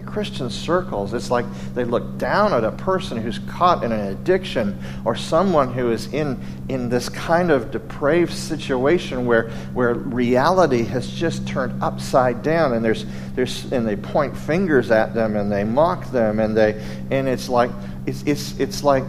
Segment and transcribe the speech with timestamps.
[0.00, 1.44] in Christian circles, it's like
[1.74, 6.12] they look down at a person who's caught in an addiction or someone who is
[6.12, 12.72] in, in this kind of depraved situation where, where reality has just turned upside down
[12.72, 13.04] and, there's,
[13.34, 17.48] there's, and they point fingers at them and they mock them and, they, and it's
[17.48, 17.70] like,
[18.06, 19.04] it's, it's, it's like,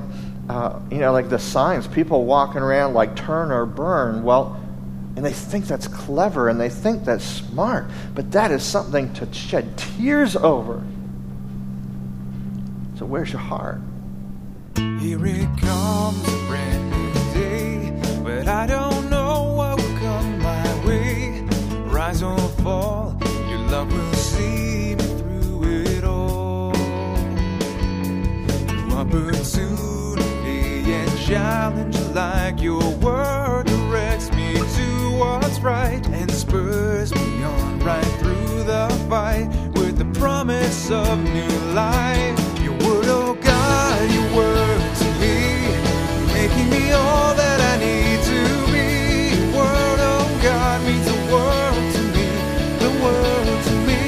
[0.49, 4.23] uh, you know, like the signs, people walking around like turn or burn.
[4.23, 4.60] Well,
[5.21, 7.85] and they think that's clever and they think that's smart,
[8.15, 10.81] but that is something to shed tears over.
[12.97, 13.81] So, where's your heart?
[14.75, 20.85] Here it comes, a brand new day, but I don't know what will come my
[20.88, 21.41] way.
[21.85, 23.16] Rise or fall,
[23.47, 26.72] your love will see me through it all.
[28.66, 33.10] New opportunity and challenge like your word
[40.91, 42.38] of new life.
[42.62, 45.67] Your word, oh God, your word to me,
[46.33, 49.36] making me all that I need to be.
[49.36, 52.28] Your word, oh God, means the world to me,
[52.80, 54.02] the world to me.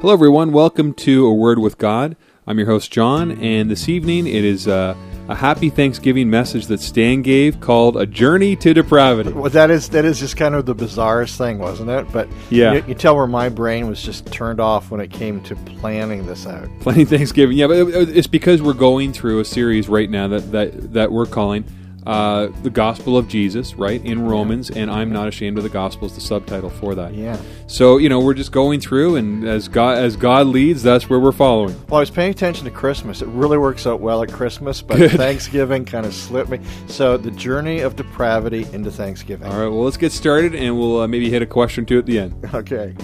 [0.00, 0.52] Hello, everyone.
[0.52, 2.16] Welcome to A Word with God.
[2.44, 4.96] I'm your host, John, and this evening it is uh,
[5.28, 9.32] a happy Thanksgiving message that Stan gave called A Journey to Depravity.
[9.32, 12.10] Well, that is that is just kind of the bizarrest thing, wasn't it?
[12.12, 12.74] But Yeah.
[12.74, 16.26] you, you tell where my brain was just turned off when it came to planning
[16.26, 16.68] this out.
[16.80, 17.56] Planning Thanksgiving.
[17.56, 21.12] Yeah, but it- it's because we're going through a series right now that, that, that
[21.12, 21.64] we're calling
[22.06, 26.06] uh, The Gospel of Jesus, right, in Romans, and I'm Not Ashamed of the Gospel
[26.06, 27.14] is the subtitle for that.
[27.14, 27.40] Yeah.
[27.66, 31.20] So, you know, we're just going through, and as God, as God leads, that's where
[31.20, 31.74] we're following.
[31.88, 33.22] Well, I was paying attention to Christmas.
[33.22, 35.12] It really works out well at Christmas, but Good.
[35.12, 36.60] Thanksgiving kind of slipped me.
[36.86, 39.46] So, the journey of depravity into Thanksgiving.
[39.48, 41.98] All right, well, let's get started, and we'll uh, maybe hit a question or two
[41.98, 42.34] at the end.
[42.54, 42.94] Okay.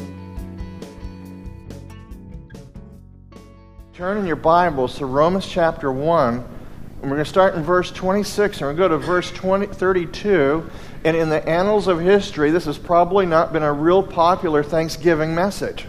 [3.99, 6.58] Turn in your Bibles to Romans chapter 1,
[7.01, 9.31] and we're going to start in verse 26, and we're going to go to verse
[9.31, 10.69] 20, 32.
[11.05, 15.33] And in the annals of history, this has probably not been a real popular Thanksgiving
[15.33, 15.87] message.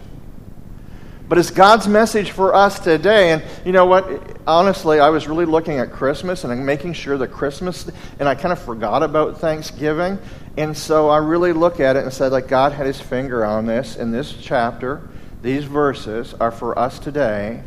[1.28, 3.32] But it's God's message for us today.
[3.32, 4.38] And you know what?
[4.46, 8.52] Honestly, I was really looking at Christmas and making sure that Christmas, and I kind
[8.52, 10.20] of forgot about Thanksgiving.
[10.58, 13.66] And so I really look at it and said, like, God had his finger on
[13.66, 15.08] this in this chapter.
[15.42, 17.64] These verses are for us today,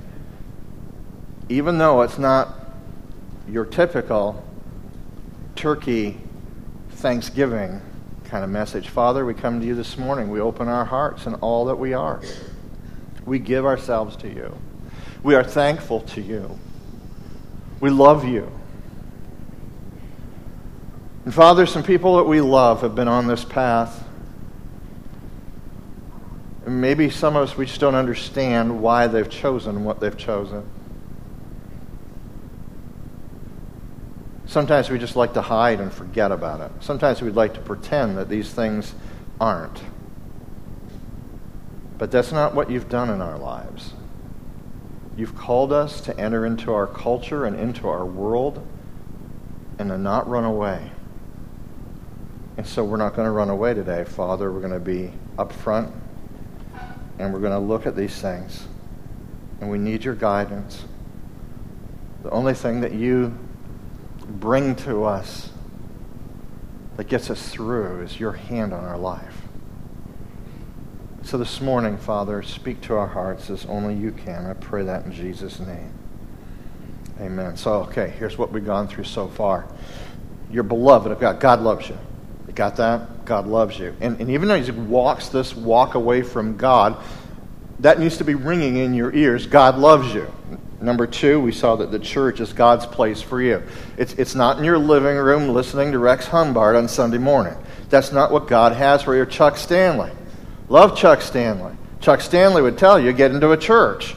[1.48, 2.61] even though it's not
[3.48, 4.44] your typical
[5.56, 6.18] turkey
[6.90, 7.80] Thanksgiving
[8.24, 8.88] kind of message.
[8.88, 10.30] Father, we come to you this morning.
[10.30, 12.20] We open our hearts and all that we are.
[13.26, 14.56] We give ourselves to you.
[15.22, 16.58] We are thankful to you.
[17.80, 18.50] We love you.
[21.24, 24.04] And Father, some people that we love have been on this path.
[26.64, 30.64] And maybe some of us, we just don't understand why they've chosen what they've chosen.
[34.52, 36.70] Sometimes we just like to hide and forget about it.
[36.80, 38.94] Sometimes we'd like to pretend that these things
[39.40, 39.82] aren't.
[41.96, 43.94] But that's not what you've done in our lives.
[45.16, 48.62] You've called us to enter into our culture and into our world
[49.78, 50.92] and to not run away.
[52.58, 54.52] And so we're not going to run away today, Father.
[54.52, 55.94] We're going to be up front
[57.18, 58.66] and we're going to look at these things.
[59.62, 60.84] And we need your guidance.
[62.22, 63.34] The only thing that you
[64.40, 65.50] bring to us
[66.96, 69.42] that gets us through is your hand on our life.
[71.22, 74.44] So this morning, Father, speak to our hearts as only you can.
[74.44, 75.92] I pray that in Jesus' name.
[77.20, 77.56] Amen.
[77.56, 79.66] So, okay, here's what we've gone through so far.
[80.50, 81.38] You're beloved of God.
[81.38, 81.96] God loves you.
[82.46, 83.24] You got that?
[83.24, 83.94] God loves you.
[84.00, 87.02] And, and even though he walks this walk away from God,
[87.78, 89.46] that needs to be ringing in your ears.
[89.46, 90.30] God loves you.
[90.82, 93.62] Number two, we saw that the church is God's place for you.
[93.96, 97.56] It's, it's not in your living room listening to Rex Humbard on Sunday morning.
[97.88, 99.24] That's not what God has for you.
[99.26, 100.10] Chuck Stanley.
[100.68, 101.74] Love Chuck Stanley.
[102.00, 104.16] Chuck Stanley would tell you, get into a church.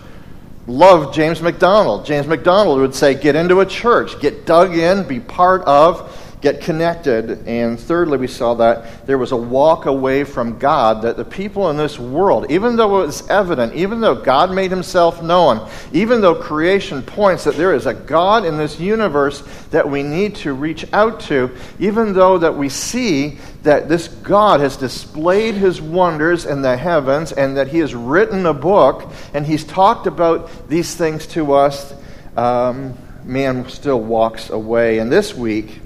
[0.68, 2.06] Love James MacDonald.
[2.06, 6.62] James MacDonald would say, get into a church, get dug in, be part of, get
[6.62, 7.48] connected.
[7.48, 11.72] And thirdly, we saw that there was a walk away from God, that the people
[11.72, 16.22] in this world, even though it was evident, even though God made himself known, even
[16.22, 20.54] though creation points that there is a God in this universe that we need to
[20.54, 21.50] reach out to,
[21.80, 27.32] even though that we see that this God has displayed his wonders in the heavens
[27.32, 31.92] and that he has written a book and he's talked about these things to us,
[32.38, 35.00] um, man still walks away.
[35.00, 35.80] And this week,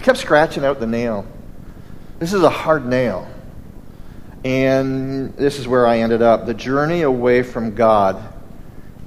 [0.00, 1.26] I kept scratching out the nail.
[2.20, 3.30] This is a hard nail.
[4.46, 6.46] And this is where I ended up.
[6.46, 8.32] The journey away from God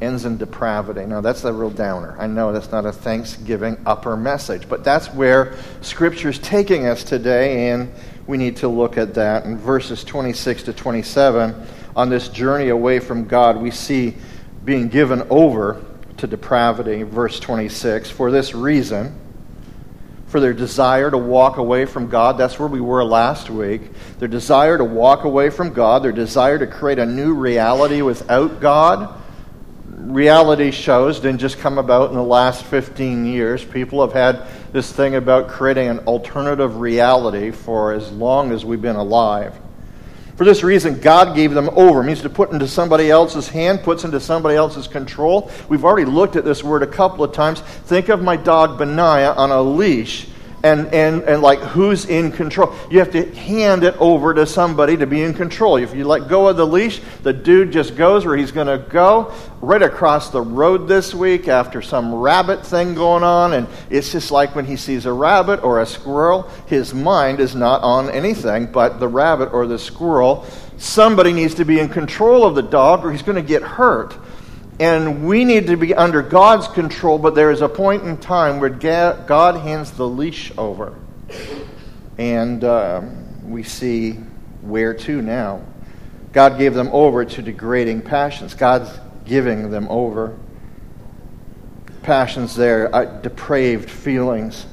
[0.01, 1.03] ends in depravity.
[1.07, 2.15] Now, that's a real downer.
[2.19, 7.71] I know that's not a Thanksgiving upper message, but that's where Scripture's taking us today,
[7.71, 7.91] and
[8.27, 9.45] we need to look at that.
[9.45, 11.55] In verses 26 to 27,
[11.95, 14.13] on this journey away from God, we see
[14.63, 15.83] being given over
[16.17, 17.01] to depravity.
[17.01, 19.19] Verse 26 For this reason,
[20.33, 22.39] for their desire to walk away from God.
[22.39, 23.81] That's where we were last week.
[24.17, 28.59] Their desire to walk away from God, their desire to create a new reality without
[28.59, 29.13] God.
[29.85, 33.63] Reality shows didn't just come about in the last 15 years.
[33.63, 38.81] People have had this thing about creating an alternative reality for as long as we've
[38.81, 39.53] been alive.
[40.35, 42.01] For this reason, God gave them over.
[42.01, 45.51] It means to put into somebody else's hand, puts into somebody else's control.
[45.69, 47.61] We've already looked at this word a couple of times.
[47.61, 50.27] Think of my dog Benaiah on a leash
[50.63, 52.73] and, and, and like who's in control.
[52.89, 55.75] You have to hand it over to somebody to be in control.
[55.75, 58.77] If you let go of the leash, the dude just goes where he's going to
[58.77, 59.33] go.
[59.59, 64.31] Right across the road this week after some rabbit thing going on, and it's just
[64.31, 68.71] like when he sees a rabbit or a squirrel, his mind is not on anything
[68.71, 70.45] but the rabbit or the squirrel.
[70.77, 74.17] Somebody needs to be in control of the dog or he's going to get hurt.
[74.79, 78.59] And we need to be under God's control, but there is a point in time
[78.59, 80.95] where God hands the leash over.
[82.17, 83.01] And uh,
[83.43, 84.13] we see
[84.61, 85.61] where to now.
[86.31, 88.55] God gave them over to degrading passions.
[88.55, 88.89] God's
[89.25, 90.35] giving them over.
[92.01, 94.65] Passions there, uh, depraved feelings.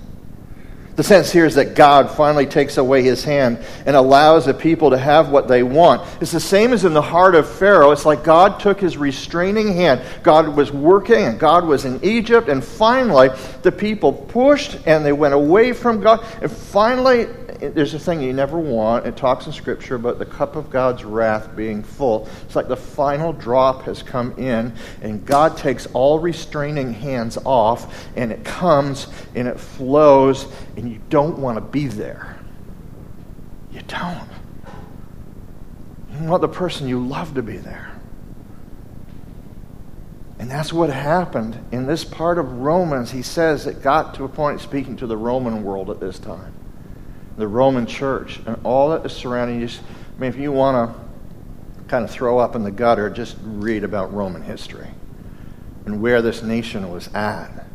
[1.01, 4.91] The sense here is that God finally takes away his hand and allows the people
[4.91, 6.07] to have what they want.
[6.21, 7.91] It's the same as in the heart of Pharaoh.
[7.93, 10.03] It's like God took his restraining hand.
[10.23, 13.31] God was working and God was in Egypt, and finally
[13.63, 16.23] the people pushed and they went away from God.
[16.43, 17.29] And finally,
[17.61, 19.07] there's a thing you never want.
[19.07, 22.27] It talks in Scripture about the cup of God's wrath being full.
[22.47, 28.09] It's like the final drop has come in, and God takes all restraining hands off,
[28.17, 32.39] and it comes and it flows, and you don't want to be there.
[33.73, 34.29] You don't.
[36.13, 37.93] You want the person you love to be there.
[40.39, 43.11] And that's what happened in this part of Romans.
[43.11, 46.55] He says it got to a point speaking to the Roman world at this time
[47.41, 49.67] the Roman church, and all that is surrounding you.
[49.67, 53.83] I mean, if you want to kind of throw up in the gutter, just read
[53.83, 54.89] about Roman history
[55.87, 57.67] and where this nation was at.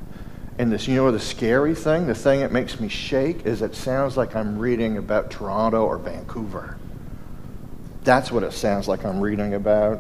[0.57, 3.75] And this, you know, the scary thing, the thing that makes me shake, is it
[3.75, 6.78] sounds like I'm reading about Toronto or Vancouver.
[8.04, 10.00] That's what it sounds like I'm reading about.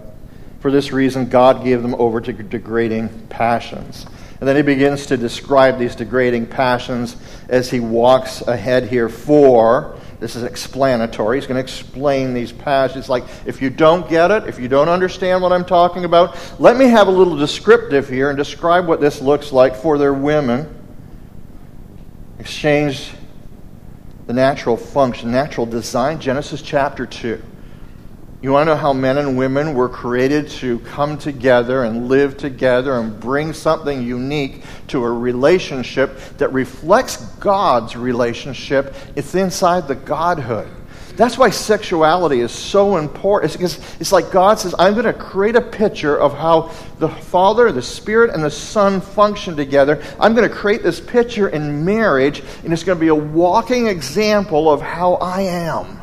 [0.61, 4.05] For this reason, God gave them over to degrading passions.
[4.39, 7.17] And then he begins to describe these degrading passions
[7.49, 9.09] as he walks ahead here.
[9.09, 11.37] For, this is explanatory.
[11.37, 13.09] He's going to explain these passages.
[13.09, 16.77] Like, if you don't get it, if you don't understand what I'm talking about, let
[16.77, 20.73] me have a little descriptive here and describe what this looks like for their women.
[22.39, 23.11] Exchange
[24.27, 26.19] the natural function, natural design.
[26.19, 27.41] Genesis chapter 2.
[28.45, 32.37] You want to know how men and women were created to come together and live
[32.37, 38.93] together and bring something unique to a relationship that reflects God's relationship?
[39.15, 40.67] It's inside the Godhood.
[41.15, 43.51] That's why sexuality is so important.
[43.51, 47.09] It's because it's like God says, I'm going to create a picture of how the
[47.09, 50.03] Father, the Spirit, and the Son function together.
[50.19, 53.87] I'm going to create this picture in marriage, and it's going to be a walking
[53.87, 55.94] example of how I am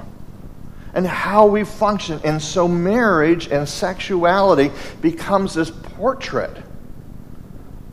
[0.95, 2.21] and how we function.
[2.25, 4.71] And so marriage and sexuality
[5.01, 6.57] becomes this portrait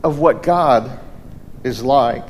[0.02, 1.00] of what God
[1.64, 2.26] is like.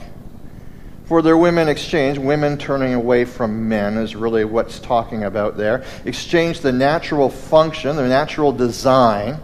[1.05, 5.85] For their women exchange, women turning away from men is really what's talking about there.
[6.05, 9.39] Exchange the natural function, the natural design.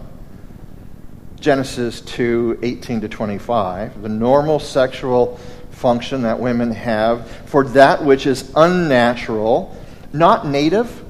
[1.41, 4.01] Genesis 2 18 to 25.
[4.01, 5.37] The normal sexual
[5.71, 9.75] function that women have for that which is unnatural,
[10.13, 11.03] not native,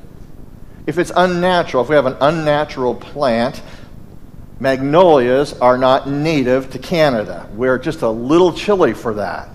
[0.87, 3.61] if it's unnatural, if we have an unnatural plant,
[4.59, 7.47] magnolias are not native to Canada.
[7.53, 9.49] We're just a little chilly for that.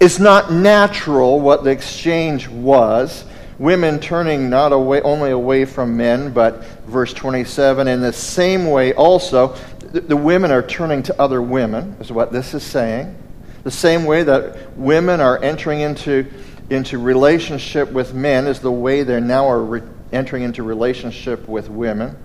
[0.00, 3.24] It's not natural what the exchange was.
[3.58, 8.92] Women turning not away, only away from men, but verse 27, in the same way
[8.94, 9.54] also,
[9.92, 13.16] the, women are turning to other women, is what this is saying.
[13.62, 16.26] The same way that women are entering into,
[16.68, 19.82] into relationship with men is the way they now are re-
[20.12, 22.16] entering into relationship with women,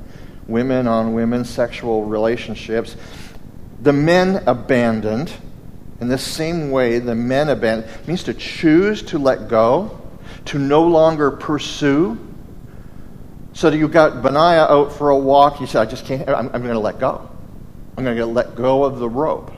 [0.47, 2.95] women on women, sexual relationships.
[3.81, 5.31] The men abandoned.
[5.99, 10.01] In the same way, the men abandoned means to choose to let go,
[10.45, 12.17] to no longer pursue.
[13.53, 15.57] So you got Benaiah out for a walk.
[15.57, 17.29] He said, I just can't, I'm, I'm going to let go.
[17.97, 19.51] I'm going to let go of the rope.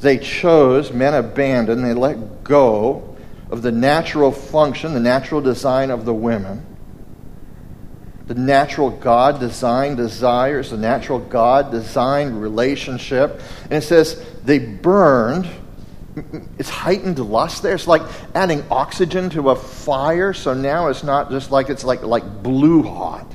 [0.00, 3.16] They chose, men abandoned, they let go
[3.50, 6.64] of the natural function, the natural design of the women,
[8.30, 13.40] the natural God designed desires, the natural God designed relationship.
[13.64, 15.48] And it says they burned.
[16.56, 17.74] It's heightened lust there.
[17.74, 20.32] It's like adding oxygen to a fire.
[20.32, 23.26] So now it's not just like it's like, like blue hot.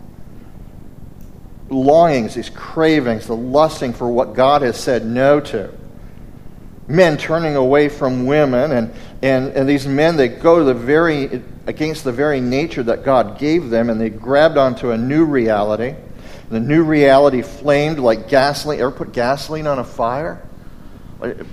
[1.68, 5.74] Longings, these cravings, the lusting for what God has said no to
[6.88, 11.42] men turning away from women, and, and, and these men, they go to the very,
[11.68, 15.96] against the very nature that God gave them, and they grabbed onto a new reality.
[16.50, 18.80] The new reality flamed like gasoline.
[18.80, 20.42] Ever put gasoline on a fire?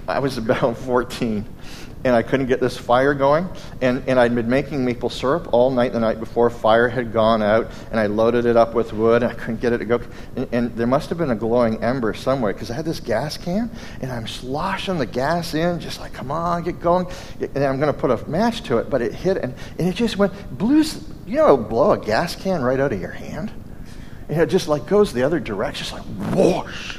[0.06, 1.46] I was about 14
[2.04, 3.48] and I couldn't get this fire going.
[3.80, 6.50] And, and I'd been making maple syrup all night the night before.
[6.50, 9.72] Fire had gone out, and I loaded it up with wood, and I couldn't get
[9.72, 10.00] it to go.
[10.36, 13.36] And, and there must have been a glowing ember somewhere because I had this gas
[13.36, 17.06] can, and I'm sloshing the gas in, just like, come on, get going.
[17.40, 19.94] And I'm going to put a match to it, but it hit, and, and it
[19.94, 23.52] just went, blues, you know, blow a gas can right out of your hand?
[24.28, 26.98] And it just like goes the other direction, just like whoosh.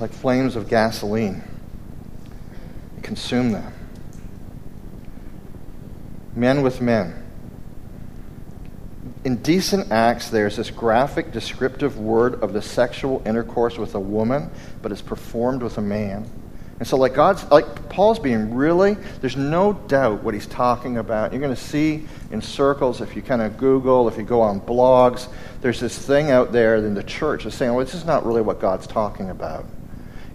[0.00, 1.42] Like flames of gasoline
[2.94, 3.72] and consume them.
[6.34, 7.24] Men with men.
[9.24, 14.50] In decent acts, there's this graphic, descriptive word of the sexual intercourse with a woman,
[14.80, 16.30] but it's performed with a man.
[16.78, 21.32] And so, like God's, like Paul's being really, there's no doubt what he's talking about.
[21.32, 24.60] You're going to see in circles if you kind of Google, if you go on
[24.60, 25.28] blogs,
[25.60, 28.42] there's this thing out there in the church that's saying, well, this is not really
[28.42, 29.64] what God's talking about.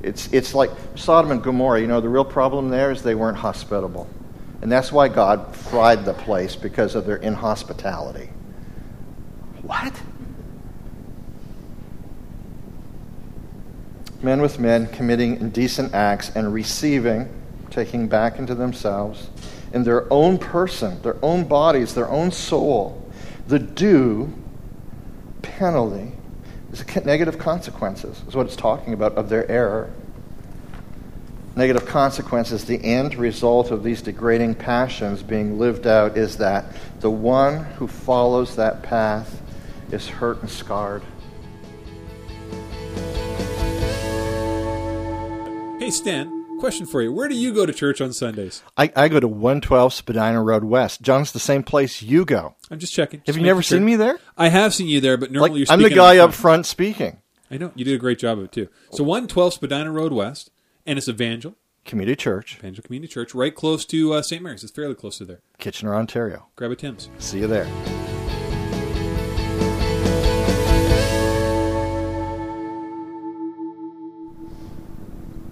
[0.03, 1.79] It's, it's like Sodom and Gomorrah.
[1.79, 4.07] You know, the real problem there is they weren't hospitable.
[4.61, 8.29] And that's why God fried the place because of their inhospitality.
[9.61, 9.99] What?
[14.21, 17.29] Men with men committing indecent acts and receiving,
[17.71, 19.29] taking back into themselves,
[19.73, 23.05] in their own person, their own bodies, their own soul,
[23.47, 24.33] the due
[25.41, 26.13] penalty
[27.05, 29.89] negative consequences, is what it's talking about, of their error.
[31.55, 36.65] Negative consequences, the end result of these degrading passions being lived out is that
[36.99, 39.39] the one who follows that path
[39.91, 41.03] is hurt and scarred.
[45.79, 46.42] Hey, Stan.
[46.63, 47.11] Question for you.
[47.11, 48.63] Where do you go to church on Sundays?
[48.77, 51.01] I, I go to 112 Spadina Road West.
[51.01, 52.55] John's the same place you go.
[52.71, 53.21] I'm just checking.
[53.27, 53.79] Have you never sure.
[53.79, 54.17] seen me there?
[54.37, 57.17] I have seen you there, but normally like, you're I'm the guy up front speaking.
[57.51, 57.73] I know.
[57.75, 58.69] You did a great job of it, too.
[58.91, 60.51] So 112 Spadina Road West,
[60.85, 61.57] and it's Evangel.
[61.83, 62.59] Community Church.
[62.59, 64.41] Evangel Community Church, right close to uh, St.
[64.41, 64.63] Mary's.
[64.63, 65.41] It's fairly close to there.
[65.57, 66.47] Kitchener, Ontario.
[66.55, 67.09] Grab a Tim's.
[67.19, 67.67] See you there.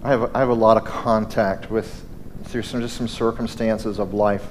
[0.03, 2.03] I have, I have a lot of contact with,
[2.45, 4.47] through some, just some circumstances of life,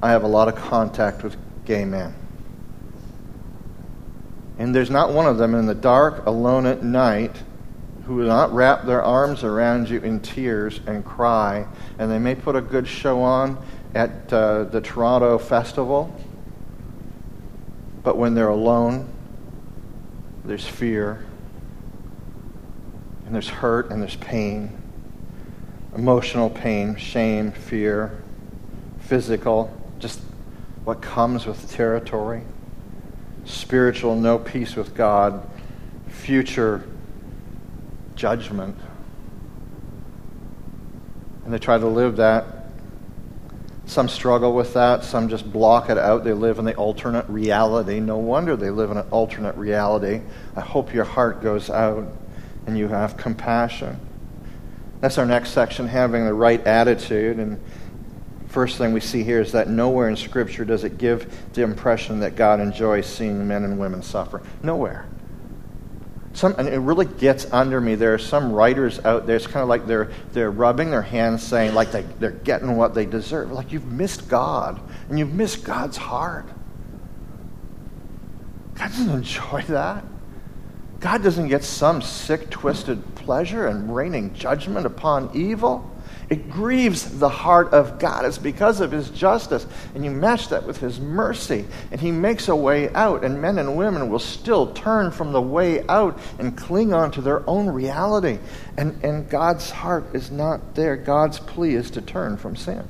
[0.00, 2.14] I have a lot of contact with gay men.
[4.58, 7.34] And there's not one of them in the dark, alone at night,
[8.04, 11.66] who will not wrap their arms around you in tears and cry.
[11.98, 13.58] And they may put a good show on
[13.94, 16.14] at uh, the Toronto Festival,
[18.04, 19.08] but when they're alone,
[20.44, 21.26] there's fear
[23.26, 24.75] and there's hurt and there's pain
[25.96, 28.22] emotional pain, shame, fear,
[29.00, 30.20] physical, just
[30.84, 32.42] what comes with territory,
[33.46, 35.48] spiritual, no peace with God,
[36.08, 36.86] future
[38.14, 38.76] judgment.
[41.44, 42.44] And they try to live that.
[43.86, 46.24] Some struggle with that, some just block it out.
[46.24, 48.00] They live in the alternate reality.
[48.00, 50.20] No wonder they live in an alternate reality.
[50.56, 52.06] I hope your heart goes out
[52.66, 54.00] and you have compassion.
[55.00, 57.38] That's our next section, having the right attitude.
[57.38, 57.60] And
[58.48, 62.20] first thing we see here is that nowhere in Scripture does it give the impression
[62.20, 64.42] that God enjoys seeing men and women suffer.
[64.62, 65.06] Nowhere.
[66.32, 67.94] Some, and it really gets under me.
[67.94, 71.42] There are some writers out there, it's kind of like they're, they're rubbing their hands
[71.42, 73.52] saying, like they, they're getting what they deserve.
[73.52, 76.46] Like you've missed God, and you've missed God's heart.
[78.74, 80.04] God doesn't enjoy that.
[81.00, 85.90] God doesn't get some sick, twisted pleasure in raining judgment upon evil.
[86.28, 88.24] It grieves the heart of God.
[88.24, 89.64] It's because of His justice.
[89.94, 91.66] And you match that with His mercy.
[91.92, 93.24] And He makes a way out.
[93.24, 97.20] And men and women will still turn from the way out and cling on to
[97.20, 98.38] their own reality.
[98.76, 100.96] And, and God's heart is not there.
[100.96, 102.88] God's plea is to turn from sin.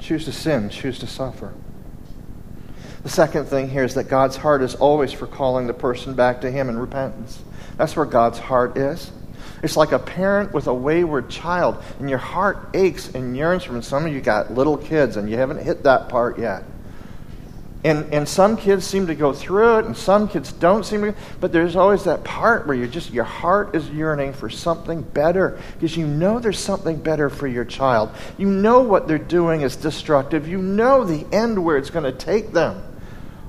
[0.00, 1.54] Choose to sin, choose to suffer.
[3.02, 6.40] The second thing here is that God's heart is always for calling the person back
[6.42, 7.42] to Him in repentance.
[7.76, 9.10] That's where God's heart is.
[9.62, 13.72] It's like a parent with a wayward child, and your heart aches and yearns for
[13.72, 16.64] from some of you got little kids, and you haven't hit that part yet.
[17.84, 21.14] And, and some kids seem to go through it, and some kids don't seem to.
[21.40, 25.58] But there's always that part where you just your heart is yearning for something better
[25.74, 28.10] because you know there's something better for your child.
[28.38, 30.46] You know what they're doing is destructive.
[30.46, 32.80] You know the end where it's going to take them.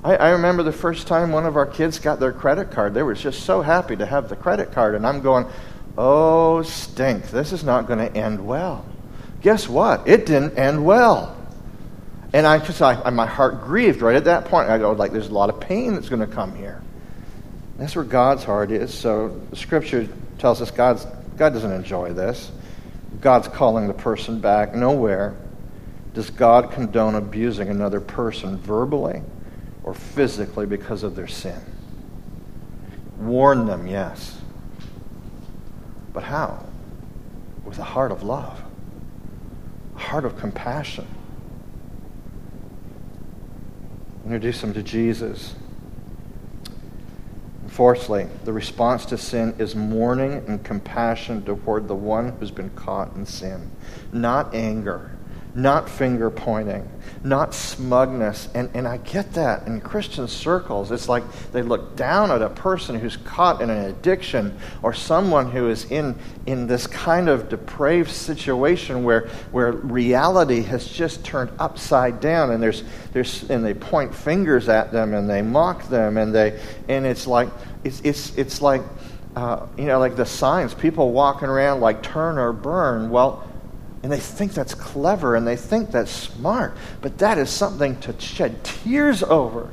[0.04, 2.94] I, I remember the first time one of our kids got their credit card.
[2.94, 5.46] They were just so happy to have the credit card, and I'm going,
[5.98, 7.30] "Oh, stink!
[7.30, 8.86] This is not going to end well."
[9.42, 10.08] Guess what?
[10.08, 11.38] It didn't end well.
[12.32, 14.70] And I just, I, my heart grieved right at that point.
[14.70, 16.82] I go, like, there's a lot of pain that's going to come here.
[17.78, 18.94] That's where God's heart is.
[18.94, 20.08] So the scripture
[20.40, 21.06] tells us God's,
[21.38, 22.52] God doesn't enjoy this.
[23.20, 24.74] God's calling the person back.
[24.74, 25.36] Nowhere
[26.14, 29.22] does God condone abusing another person verbally
[29.84, 31.60] or physically because of their sin.
[33.18, 34.40] Warn them, yes.
[36.14, 36.66] But how?
[37.66, 38.62] With a heart of love,
[39.96, 41.08] a heart of compassion
[44.26, 45.56] Introduce them to Jesus.
[47.68, 53.16] fourthly, the response to sin is mourning and compassion toward the one who's been caught
[53.16, 53.70] in sin,
[54.14, 55.12] not anger
[55.56, 56.90] not finger pointing,
[57.24, 58.50] not smugness.
[58.56, 60.92] And, and I get that in Christian circles.
[60.92, 65.52] It's like they look down at a person who's caught in an addiction or someone
[65.52, 66.16] who is in,
[66.48, 72.62] in this kind of depraved situation where, where reality has just turned upside down and,
[72.62, 77.06] there's, there's, and they point fingers at them and they mock them and, they, and
[77.06, 77.50] it's like,
[77.84, 78.82] it's, it's, it's like,
[79.36, 83.10] uh, you know, like the signs, people walking around like turn or burn.
[83.10, 83.48] Well,
[84.04, 88.20] and they think that's clever and they think that's smart, but that is something to
[88.20, 89.70] shed tears over.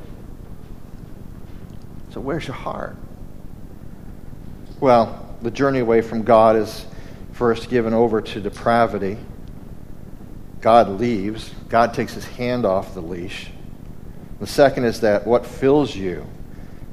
[2.11, 2.95] So, where's your heart?
[4.79, 6.85] Well, the journey away from God is
[7.33, 9.17] first given over to depravity.
[10.61, 13.49] God leaves, God takes his hand off the leash.
[14.39, 16.25] The second is that what fills you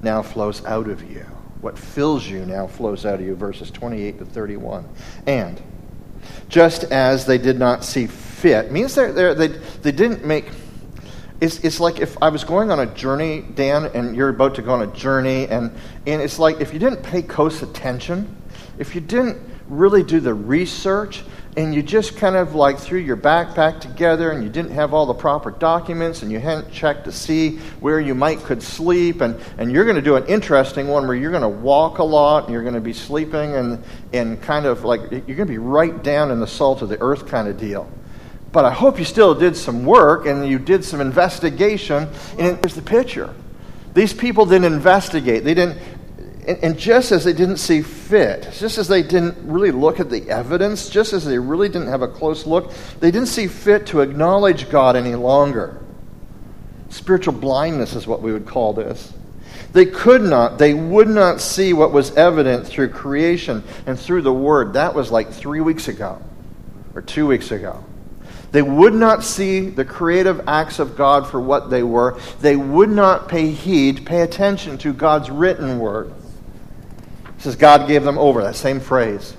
[0.02, 1.24] now flows out of you.
[1.60, 4.88] What fills you now flows out of you, verses 28 to 31.
[5.26, 5.60] And
[6.48, 8.70] just as they did not see fit.
[8.70, 10.46] means they're, they're, they they didn't make.
[11.40, 14.62] It's, it's like if I was going on a journey, Dan, and you're about to
[14.62, 15.70] go on a journey, and,
[16.04, 18.36] and it's like if you didn't pay close attention,
[18.76, 21.22] if you didn't really do the research,
[21.58, 25.06] and you just kind of like threw your backpack together and you didn't have all
[25.06, 29.36] the proper documents and you hadn't checked to see where you might could sleep and,
[29.58, 32.44] and you're going to do an interesting one where you're going to walk a lot
[32.44, 35.58] and you're going to be sleeping and, and kind of like you're going to be
[35.58, 37.90] right down in the salt of the earth kind of deal.
[38.52, 42.76] But i hope you still did some work and you did some investigation and here's
[42.76, 43.34] the picture.
[43.94, 45.42] These people didn't investigate.
[45.42, 45.78] They didn't
[46.48, 50.08] and, and, just as they didn't see fit, just as they didn't really look at
[50.08, 53.86] the evidence, just as they really didn't have a close look, they didn't see fit
[53.88, 55.80] to acknowledge God any longer.
[56.88, 59.12] Spiritual blindness is what we would call this.
[59.72, 64.32] They could not, they would not see what was evident through creation and through the
[64.32, 64.72] Word.
[64.72, 66.22] That was like three weeks ago
[66.94, 67.84] or two weeks ago.
[68.52, 72.18] They would not see the creative acts of God for what they were.
[72.40, 76.14] They would not pay heed, pay attention to God's written Word.
[77.38, 79.34] It says God gave them over, that same phrase.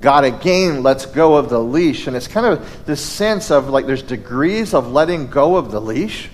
[0.00, 2.06] God again lets go of the leash.
[2.06, 5.80] And it's kind of this sense of like there's degrees of letting go of the
[5.80, 6.28] leash.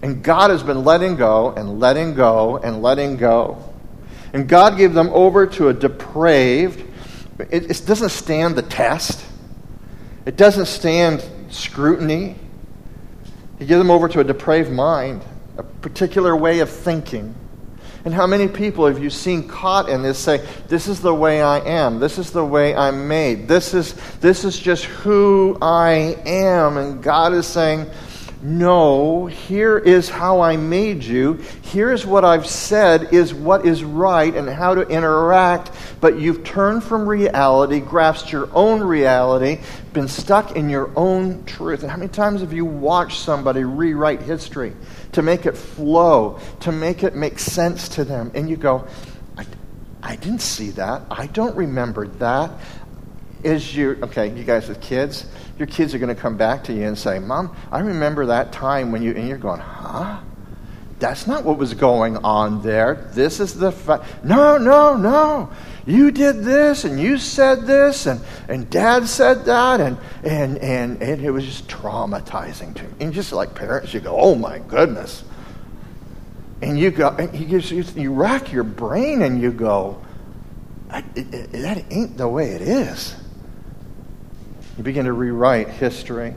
[0.00, 3.72] And God has been letting go and letting go and letting go.
[4.32, 6.84] And God gave them over to a depraved,
[7.38, 9.24] it, it doesn't stand the test,
[10.26, 12.36] it doesn't stand scrutiny.
[13.58, 15.22] He gave them over to a depraved mind,
[15.56, 17.34] a particular way of thinking.
[18.04, 21.40] And how many people have you seen caught in this say, This is the way
[21.40, 22.00] I am.
[22.00, 23.48] This is the way I'm made.
[23.48, 26.76] This is, this is just who I am.
[26.76, 27.90] And God is saying,
[28.44, 31.40] no, here is how I made you.
[31.62, 35.70] Here's what I've said is what is right and how to interact.
[36.02, 39.60] But you've turned from reality, grasped your own reality,
[39.94, 41.80] been stuck in your own truth.
[41.80, 44.74] And how many times have you watched somebody rewrite history
[45.14, 48.30] to make it flow, to make it make sense to them?
[48.34, 48.86] And you go,
[49.36, 49.46] I,
[50.02, 51.02] I didn't see that.
[51.10, 52.52] I don't remember that.
[53.42, 55.26] Is you, okay, you guys with kids?
[55.58, 58.52] your kids are going to come back to you and say, Mom, I remember that
[58.52, 60.20] time when you, and you're going, huh?
[61.04, 63.10] That's not what was going on there.
[63.12, 64.24] This is the fact.
[64.24, 65.50] No, no, no.
[65.84, 71.02] You did this and you said this and, and dad said that and, and, and,
[71.02, 72.88] and it was just traumatizing to me.
[73.00, 75.24] And just like parents, you go, oh my goodness.
[76.62, 80.00] And you go, and you, you rack your brain and you go,
[80.88, 83.14] that ain't the way it is.
[84.78, 86.34] You begin to rewrite history.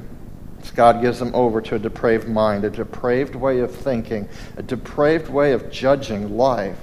[0.71, 5.29] God gives them over to a depraved mind, a depraved way of thinking, a depraved
[5.29, 6.77] way of judging life.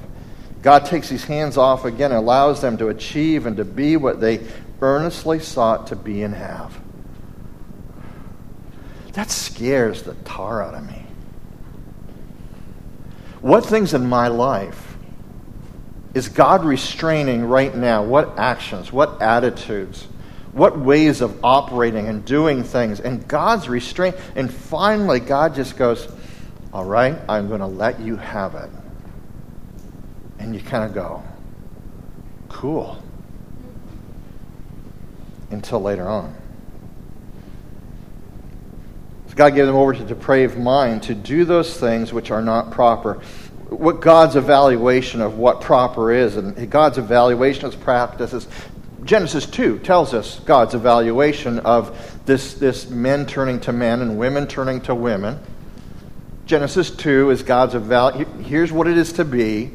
[0.62, 4.20] God takes these hands off again and allows them to achieve and to be what
[4.20, 4.40] they
[4.80, 6.80] earnestly sought to be and have.
[9.12, 11.04] That scares the tar out of me.
[13.40, 14.96] What things in my life
[16.14, 18.02] is God restraining right now?
[18.02, 20.08] What actions, what attitudes?
[20.54, 24.16] What ways of operating and doing things, and God's restraint.
[24.36, 26.08] And finally, God just goes,
[26.72, 28.70] All right, I'm going to let you have it.
[30.38, 31.22] And you kind of go,
[32.48, 33.02] Cool.
[35.50, 36.34] Until later on.
[39.28, 42.70] So God gave them over to depraved mind to do those things which are not
[42.70, 43.14] proper.
[43.70, 48.46] What God's evaluation of what proper is, and God's evaluation of practices
[49.04, 54.46] Genesis 2 tells us God's evaluation of this, this men turning to men and women
[54.46, 55.38] turning to women.
[56.46, 58.44] Genesis 2 is God's evaluation.
[58.44, 59.72] Here's what it is to be.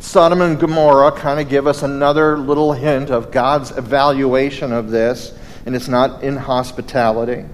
[0.00, 5.32] Sodom and Gomorrah kind of give us another little hint of God's evaluation of this,
[5.64, 7.44] and it's not in hospitality.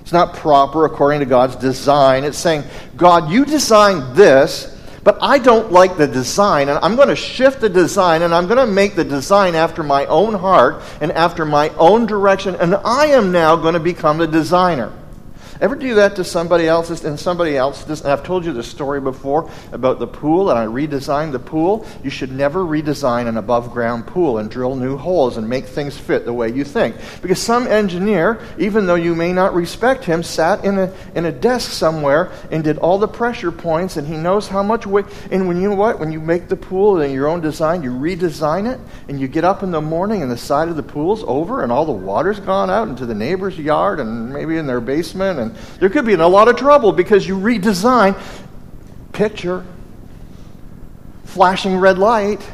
[0.00, 2.24] It's not proper according to God's design.
[2.24, 2.64] It's saying,
[2.96, 4.73] God, you designed this,
[5.04, 8.46] but I don't like the design, and I'm going to shift the design, and I'm
[8.46, 12.74] going to make the design after my own heart and after my own direction, and
[12.74, 14.90] I am now going to become the designer.
[15.60, 18.04] Ever do that to somebody else's and somebody else does?
[18.04, 21.86] I've told you the story before about the pool, and I redesigned the pool.
[22.02, 25.96] You should never redesign an above ground pool and drill new holes and make things
[25.96, 26.96] fit the way you think.
[27.22, 31.32] Because some engineer, even though you may not respect him, sat in a, in a
[31.32, 35.06] desk somewhere and did all the pressure points, and he knows how much weight.
[35.30, 36.00] And when you know what?
[36.00, 39.44] When you make the pool in your own design, you redesign it, and you get
[39.44, 42.40] up in the morning and the side of the pool's over, and all the water's
[42.40, 45.43] gone out into the neighbor's yard and maybe in their basement
[45.80, 48.20] there could be in a lot of trouble because you redesign
[49.12, 49.64] picture,
[51.24, 52.46] flashing red light.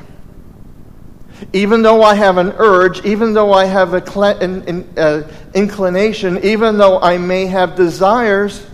[1.53, 5.23] Even though I have an urge, even though I have an uh,
[5.55, 8.67] inclination, even though I may have desires,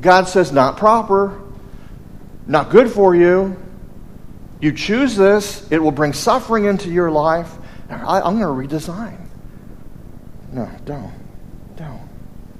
[0.00, 1.40] God says, not proper,
[2.46, 3.56] not good for you.
[4.60, 7.50] You choose this, it will bring suffering into your life.
[7.90, 9.18] I, am going to redesign.
[10.52, 11.12] No, don't.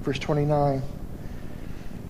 [0.06, 0.82] Verse 29.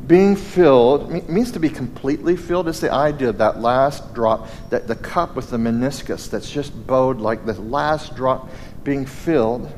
[0.06, 2.68] Being filled means to be completely filled.
[2.68, 6.86] It's the idea of that last drop, that the cup with the meniscus that's just
[6.86, 8.50] bowed like the last drop
[8.84, 9.72] being filled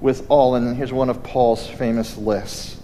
[0.00, 0.54] with all.
[0.54, 2.80] And here's one of Paul's famous lists.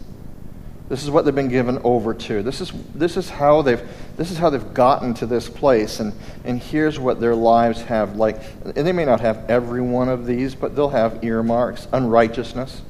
[0.88, 2.42] This is what they've been given over to.
[2.42, 6.00] This is, this is, how, they've, this is how they've gotten to this place.
[6.00, 6.12] And,
[6.44, 8.42] and here's what their lives have like.
[8.64, 12.82] And they may not have every one of these, but they'll have earmarks unrighteousness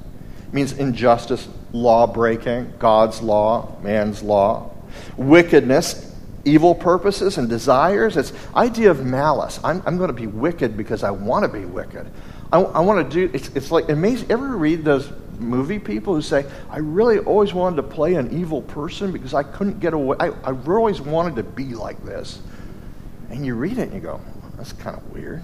[0.53, 4.71] means injustice, law breaking, God's law, man's law.
[5.17, 8.17] Wickedness, evil purposes and desires.
[8.17, 9.59] It's idea of malice.
[9.65, 12.11] I'm, I'm going to be wicked because I want to be wicked.
[12.53, 14.31] I, I want to do, it's, it's like amazing.
[14.31, 18.61] Ever read those movie people who say, I really always wanted to play an evil
[18.61, 20.17] person because I couldn't get away.
[20.21, 22.41] I, I always wanted to be like this.
[23.31, 24.21] And you read it and you go,
[24.57, 25.43] that's kind of weird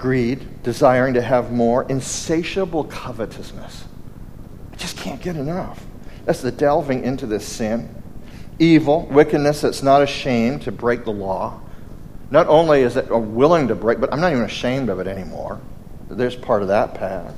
[0.00, 3.84] greed, desiring to have more, insatiable covetousness.
[4.72, 5.84] I just can't get enough.
[6.24, 7.94] That's the delving into this sin.
[8.58, 11.60] Evil, wickedness that's not ashamed to break the law.
[12.30, 15.60] Not only is it willing to break, but I'm not even ashamed of it anymore.
[16.08, 17.34] There's part of that path.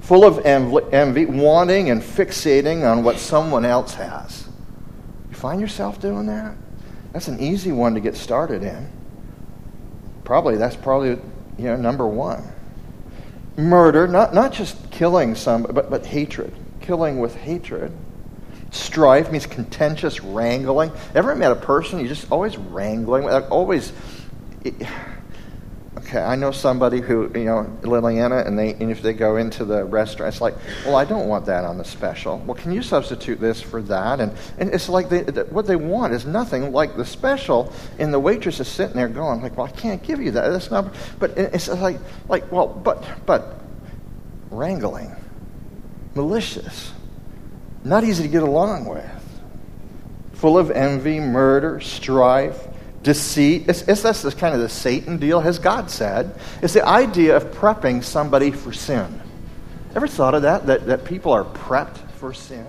[0.00, 4.46] Full of envy, wanting and fixating on what someone else has.
[5.30, 6.54] You find yourself doing that?
[7.12, 8.88] That's an easy one to get started in.
[10.24, 11.18] Probably, that's probably
[11.58, 12.42] you know, number one.
[13.56, 16.52] Murder, not, not just killing some, but, but hatred.
[16.80, 17.92] Killing with hatred.
[18.70, 20.90] Strife means contentious wrangling.
[21.14, 23.92] Ever met a person you just always wrangling, like always.
[24.64, 24.74] It,
[26.14, 29.64] Okay, I know somebody who, you know, Liliana, and, they, and if they go into
[29.64, 30.54] the restaurant, it's like,
[30.86, 32.38] well, I don't want that on the special.
[32.46, 34.20] Well, can you substitute this for that?
[34.20, 38.20] And, and it's like they, what they want is nothing like the special, and the
[38.20, 40.50] waitress is sitting there going, like, well, I can't give you that.
[40.50, 41.98] That's not, but it's like,
[42.28, 43.60] like well, but, but,
[44.52, 45.10] wrangling,
[46.14, 46.92] malicious,
[47.82, 49.04] not easy to get along with
[50.34, 52.68] full of envy, murder, strife,
[53.04, 53.68] deceit.
[53.68, 56.34] It's, it's that's kind of the Satan deal, as God said.
[56.62, 59.20] It's the idea of prepping somebody for sin.
[59.94, 60.66] Ever thought of that?
[60.66, 62.66] That, that people are prepped for sin?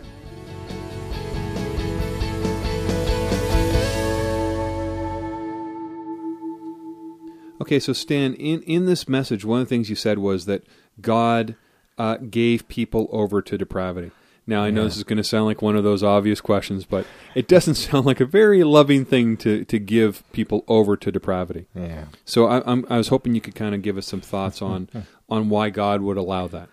[7.61, 10.63] Okay, so Stan, in, in this message, one of the things you said was that
[11.01, 11.55] God
[11.97, 14.11] uh, gave people over to depravity.
[14.47, 14.85] Now, I know Yeah.
[14.89, 18.05] this is going to sound like one of those obvious questions, but it doesn't sound
[18.05, 21.65] like a very loving thing to, to give people over to depravity.
[21.73, 22.05] Yeah.
[22.25, 24.87] So I, I'm, I was hoping you could kind of give us some thoughts on
[25.29, 26.69] on why God would allow that.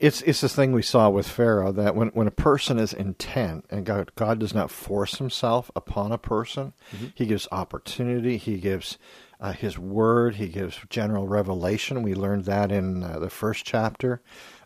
[0.00, 3.64] It's it's this thing we saw with Pharaoh that when, when a person is intent
[3.70, 6.72] and God God does not force Himself upon a person,
[7.14, 8.36] He gives opportunity.
[8.36, 8.98] He gives
[9.40, 10.34] uh, His word.
[10.36, 12.02] He gives general revelation.
[12.02, 14.20] We learned that in uh, the first chapter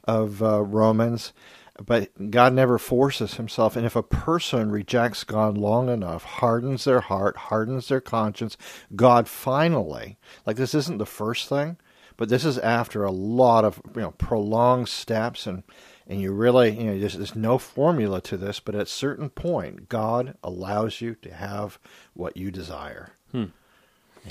[0.04, 1.34] of uh, Romans.
[1.84, 7.00] But God never forces Himself, and if a person rejects God long enough, hardens their
[7.00, 8.58] heart, hardens their conscience,
[8.94, 11.78] God finally, like this isn't the first thing,
[12.20, 15.62] but this is after a lot of you know prolonged steps and
[16.06, 19.30] and you really you know there's, there's no formula to this but at a certain
[19.30, 21.78] point god allows you to have
[22.12, 23.12] what you desire.
[23.32, 23.46] Hmm.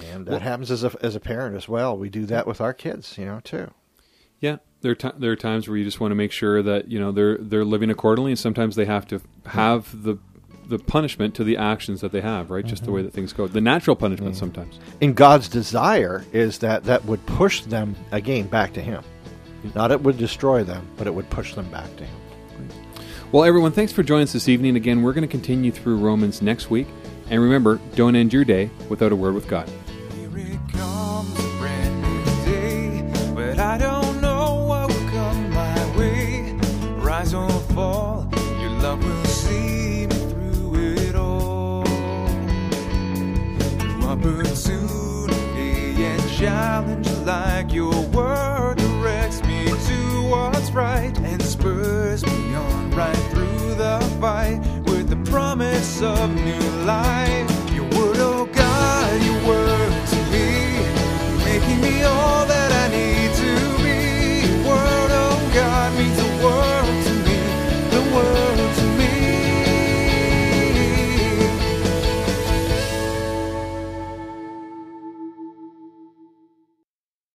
[0.06, 1.98] And that happens as a as a parent as well.
[1.98, 3.72] We do that with our kids you know too.
[4.40, 6.88] Yeah, there are ti there are times where you just want to make sure that
[6.90, 10.18] you know they're they're living accordingly, and sometimes they have to have the
[10.68, 12.64] the punishment to the actions that they have, right?
[12.64, 13.08] Just the way mm-hmm.
[13.08, 13.48] that things go.
[13.48, 14.40] The natural punishment mm.
[14.40, 14.80] sometimes.
[15.02, 19.04] and god's desire is that that would push them again back to him
[19.76, 22.20] not it would destroy them but it would push them back to him
[23.32, 24.76] Well, everyone, thanks for joining us this evening.
[24.76, 26.88] Again, we're going to continue through Romans next week,
[27.30, 29.70] and remember, don't end your day without a word with God.
[47.72, 54.60] Your word directs me to what's right and spurs me on right through the fight
[54.86, 56.69] with the promise of new